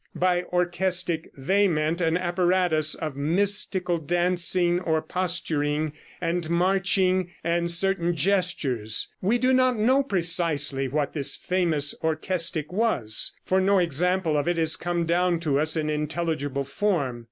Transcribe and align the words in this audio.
By 0.15 0.45
orchestic 0.51 1.29
they 1.37 1.67
meant 1.67 2.01
an 2.01 2.17
apparatus 2.17 2.95
of 2.95 3.15
mystical 3.15 3.99
dancing 3.99 4.79
or 4.79 4.99
posturing 4.99 5.93
and 6.19 6.49
marching 6.49 7.29
and 7.43 7.69
certain 7.69 8.15
gestures. 8.15 9.09
We 9.21 9.37
do 9.37 9.53
not 9.53 9.77
know 9.77 10.01
precisely 10.01 10.87
what 10.87 11.13
this 11.13 11.35
famous 11.35 11.93
orchestic 12.03 12.73
was, 12.73 13.31
for 13.45 13.61
no 13.61 13.77
example 13.77 14.37
of 14.37 14.47
it 14.47 14.57
has 14.57 14.75
come 14.75 15.05
down 15.05 15.39
to 15.41 15.59
us 15.59 15.77
in 15.77 15.87
intelligible 15.87 16.63
form. 16.63 17.19